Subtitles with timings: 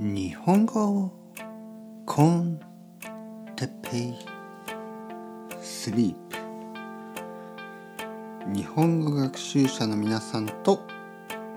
[0.00, 1.10] 日本語
[2.06, 2.60] コン
[3.56, 4.14] テペイ
[5.60, 6.36] スリープ。
[8.46, 10.86] 日本語学習者の皆さんと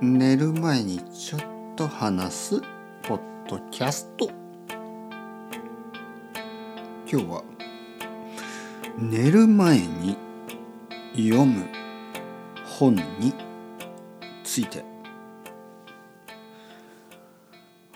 [0.02, 1.42] 寝る前にちょっ
[1.76, 2.62] と話す
[3.04, 4.28] ポッドキャスト。
[7.08, 7.44] 今日は
[8.98, 10.18] 寝る前に
[11.16, 11.64] 読む
[12.66, 13.36] 本に
[14.44, 14.91] ついて。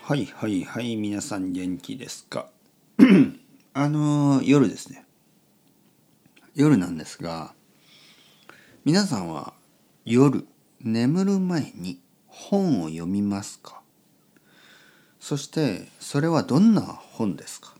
[0.08, 2.48] はいはいはい皆さん元気ですか？
[3.74, 5.04] あの夜ですね。
[6.54, 7.54] 夜なんですが
[8.84, 9.52] 皆さんは
[10.04, 10.46] 夜
[10.80, 11.98] 眠る前に
[12.28, 13.82] 本を読みますか？
[15.18, 17.74] そしてそれはどんな本ですか？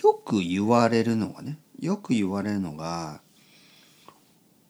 [0.00, 3.20] よく言われるのがねよく言われるのが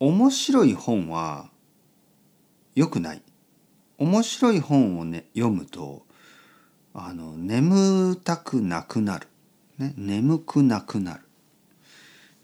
[0.01, 1.51] 面白い本は
[2.75, 3.20] 良くない。
[3.98, 6.06] 面白い本をね読むと
[6.95, 9.27] あの眠たくなくなる、
[9.78, 11.20] ね、眠くなくなる。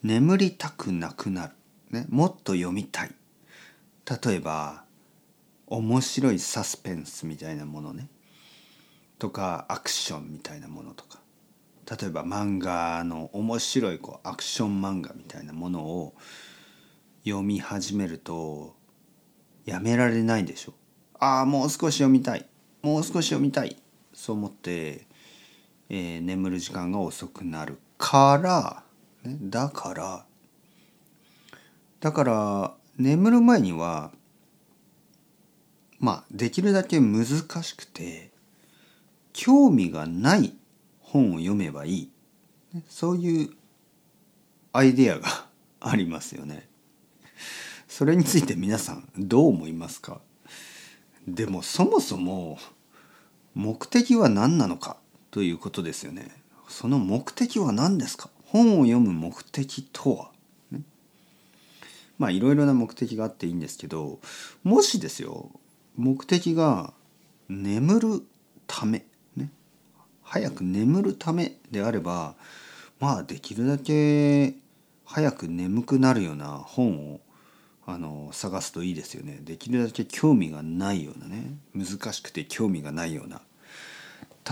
[0.02, 1.52] 眠りたくなくなる、
[1.90, 3.14] ね、もっと読みたい。
[4.26, 4.84] 例えば
[5.66, 8.08] 面白いサスペンスみたいなものね。
[9.18, 11.20] とかアクションみたいなものとか。
[11.90, 16.14] 例えば漫画の面白いこうアクション漫画みたいなものを
[17.24, 18.74] 読み始めると
[19.64, 20.74] やめられないでしょ。
[21.24, 22.46] ああもう少し読みたい。
[22.82, 23.78] もう少し読みたい。
[24.12, 25.06] そう思って、
[25.88, 28.82] えー、眠る時間が遅くなるから、
[29.30, 30.26] ね、だから
[32.00, 34.12] だから眠る前には
[35.98, 38.30] まあできるだけ難しくて
[39.32, 40.52] 興味がない
[41.00, 42.10] 本を読めばいい。
[42.86, 43.50] そういう
[44.74, 45.46] アイデアが
[45.80, 46.68] ありますよね。
[47.88, 50.20] それについて皆さんどう思いますか？
[51.26, 52.58] でもそもそも
[53.54, 54.96] 目的は何なのか
[55.30, 56.30] ということですよね。
[56.68, 58.30] その目的は何ですか？
[58.46, 60.30] 本を読む目的とは、
[60.70, 60.80] ね、
[62.18, 64.20] まあいろいろな目的があっていいんですけど
[64.62, 65.50] もしですよ
[65.96, 66.92] 目的が
[67.48, 68.22] 眠る
[68.66, 69.04] ため、
[69.36, 69.50] ね、
[70.22, 72.34] 早く眠るためであれば
[73.00, 74.54] まあできるだけ
[75.04, 77.20] 早く眠くなるような本を
[77.86, 79.40] あの探すといいですよね。
[79.42, 81.58] できるだけ興味がないようなね。
[81.74, 83.40] 難しくて興味がないような。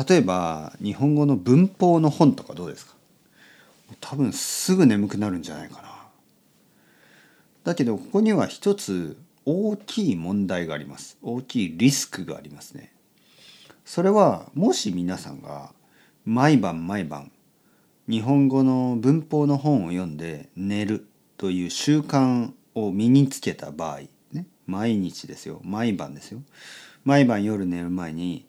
[0.07, 2.95] 例えば日本語の文法の本とかどうですか？
[4.01, 5.89] 多分すぐ眠くなるんじゃないかな。
[7.65, 11.17] だけどここには一つ大きい問題があります。
[11.23, 12.93] 大きいリスクがありますね。
[13.85, 15.73] それはもし皆さんが
[16.25, 17.31] 毎晩毎晩
[18.09, 21.07] 日本語の文法の本を読んで寝る
[21.37, 24.01] という習慣を身につけた場合、
[24.33, 25.61] ね、毎日ですよ。
[25.65, 26.43] 毎晩ですよ。
[27.05, 28.47] 毎晩夜寝る前に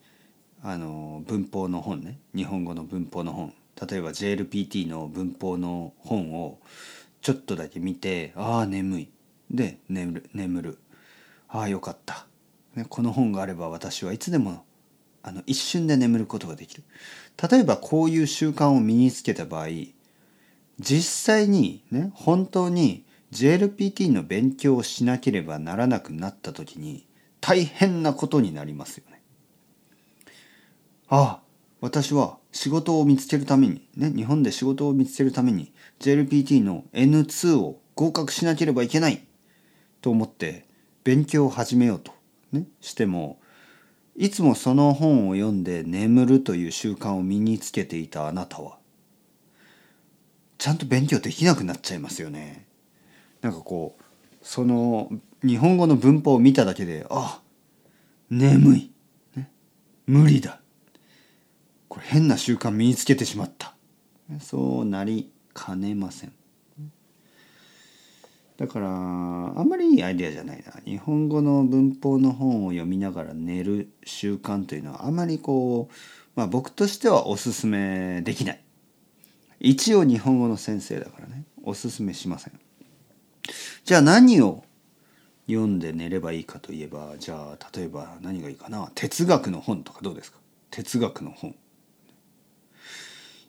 [0.61, 2.19] あの文法の本ね。
[2.35, 3.53] 日本語の文法の本。
[3.89, 6.59] 例えば JLPT の文法の本を
[7.21, 9.09] ちょっとだけ見てああ眠い。
[9.51, 10.77] で眠る眠る。
[11.49, 12.25] ああよかった、
[12.75, 14.65] ね、この本があれば私はいつでも
[15.21, 16.83] あの一瞬で眠ることができる。
[17.49, 19.67] 例えばこういう習慣を身につけた場合
[20.79, 27.07] 実際にね本当に JLPT の勉強をしなければならなくなった時に
[27.41, 29.21] 大変なことになりますよね。
[31.09, 31.39] ああ
[31.81, 39.25] 私は仕事を見つけるためにね日本で仕事を見つけるために JLPT の N2 を合格しなければいけない
[40.01, 40.65] と思って
[41.03, 42.13] 勉強を始めようと、
[42.51, 43.39] ね、しても
[44.15, 48.77] いつもその本を読んで眠るという習慣を身につけていたあなたは
[50.57, 52.65] ちゃんと勉強できなくなっちゃいますよね。
[53.43, 54.03] なんかこう
[54.41, 55.09] その
[55.45, 57.41] 日本語の文法を見ただけであ
[58.31, 58.91] 眠い、
[59.35, 59.51] ね、
[60.07, 60.59] 無理だ。
[61.87, 63.75] これ変な習慣身につけてしまった。
[64.39, 66.33] そうなりかねません。
[68.57, 68.91] だからあ
[69.63, 70.73] んまりいいアイデアじゃないな。
[70.85, 75.93] 日本語の文法の本を読みながら寝る習慣というのはあまりこう、
[76.35, 78.63] まあ、僕としてはおすすめできない。
[79.59, 81.43] 一応日本語の先生だからね。
[81.63, 82.59] おすすめしません。
[83.83, 84.63] じゃあ何を
[85.47, 88.91] 読んで寝ればいいかといえばじゃあ例えば何がいいかな？
[88.95, 90.39] 哲学の本とかどうですか？
[90.71, 91.55] 哲学の本。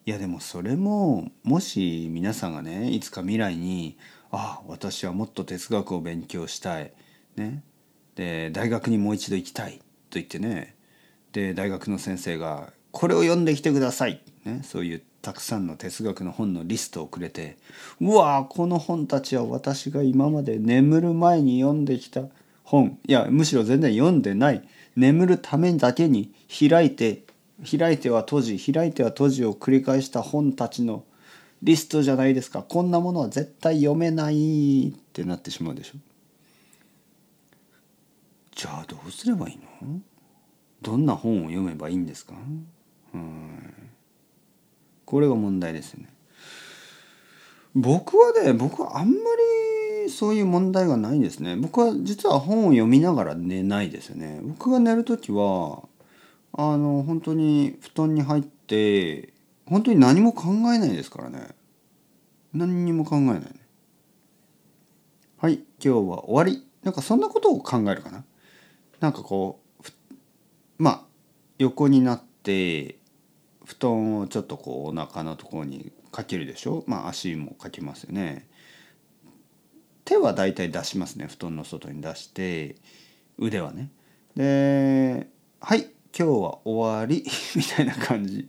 [0.06, 3.96] いやでもそれももし皆さんがねいつか未来に
[4.30, 6.92] ああ私はもっと哲学を勉強したい。
[7.36, 7.62] ね？
[8.16, 9.78] で大学にもう一度行きたい。
[9.78, 9.82] と
[10.12, 10.76] 言ってね。
[11.32, 17.56] で大学の先生がこれを読んできてください、ね、そういうたくさんの哲学の本のリストをくれて
[17.98, 22.24] うわこの本たちは私が今まで眠る前に読んできた
[22.62, 22.98] 本。
[23.06, 24.62] いやむしろ全然読んでない。
[24.96, 27.22] 眠るためだけに開いて
[27.78, 31.04] 開いては閉じ開いては閉じを繰り返した本たちの
[31.62, 32.62] リストじゃないですか。
[32.62, 35.94] こんなものは絶対読めないってなってしまうでしょ。
[38.54, 40.00] じゃあどうすればいいの？
[40.82, 42.34] どんな本を読めばいいんですか？
[43.14, 43.83] うん。
[45.14, 46.08] これが問題ですね。
[47.72, 49.14] 僕はね僕はあんま
[50.04, 51.54] りそういう問題がないですね。
[51.54, 54.40] 僕は実は本を読みながら寝ないですよね。
[54.42, 55.84] 僕が寝る時は
[56.52, 59.32] あの本当に布団に入って
[59.66, 61.50] 本当に何も考えないですからね。
[62.52, 63.50] 何にも考えないね。
[65.38, 66.66] はい今日は終わり。
[66.82, 68.24] なんかそんなことを考えるかな。
[68.98, 69.84] なんかこう
[70.76, 71.00] まあ
[71.58, 72.98] 横になって
[73.64, 76.84] 布団をちょっとこうお腹のところにかけるでしょ？
[76.86, 78.48] まあ足もかけますよね。
[80.04, 82.76] 手はだいたい出しますね布団の外に出して
[83.38, 83.90] 腕はね。
[84.36, 85.28] で
[85.60, 87.24] はい今日は終わり
[87.56, 88.48] みたいな感じ。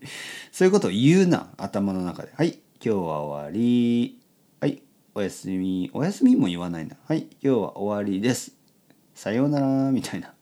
[0.52, 2.32] そういうことを言うな頭の中で。
[2.36, 4.20] はい今日は終わり。
[4.60, 4.82] はい
[5.14, 5.90] おやすみ。
[5.94, 6.98] おやすみも言わないな。
[7.08, 8.52] はい今日は終わりです。
[9.14, 10.34] さようならみたいな。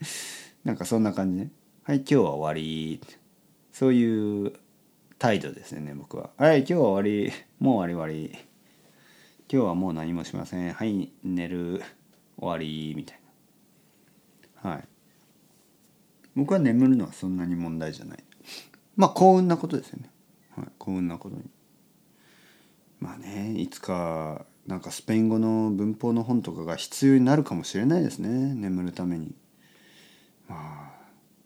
[0.64, 1.50] なんかそんな感じね。
[1.84, 3.00] はい今日は終わり。
[3.74, 4.52] そういう
[5.18, 6.30] 態度ですね僕は。
[6.38, 8.38] はい今日は終わりもう終わり終わり。
[9.50, 10.72] 今日はもう何もしません。
[10.72, 11.82] はい寝る
[12.38, 13.20] 終わりみたい
[14.62, 14.70] な。
[14.70, 14.84] はい。
[16.36, 18.22] 僕は眠るのはそんなに問題じゃない。
[18.94, 20.08] まあ幸運なことですよね、
[20.56, 21.42] はい、幸運なことに。
[23.00, 28.54] まあねいつかなんかスペイン語の文法の本とかが必要になるかもしれないですね。
[28.54, 29.34] 眠るために。
[30.48, 30.92] まあ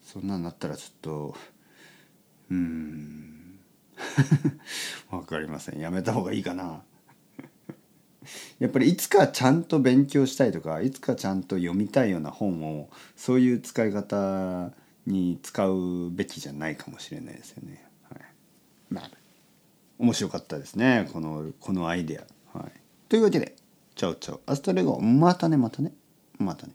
[0.02, 1.34] そんなんなったらちょっと
[2.50, 3.58] うん。
[5.10, 5.80] わかりません。
[5.80, 6.82] やめた方がいいかな。
[8.58, 14.70] やっぱりいつかちゃんと勉強したいとかいつかちゃんと読みたいような本をそういう使い方
[15.06, 17.88] に使うべきじゃないかもしれないですよね。
[18.10, 18.20] はい、
[18.90, 19.10] まあ
[19.98, 21.08] 面白かったですね。
[21.12, 22.58] このこのアイデア。
[22.58, 22.72] はい、
[23.08, 23.56] というわけで
[23.94, 24.40] Ciao ciao。
[24.46, 25.92] Hasta luego またねまたね。
[26.38, 26.72] またね。